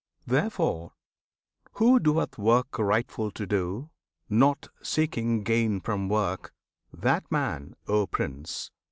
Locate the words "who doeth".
1.73-2.39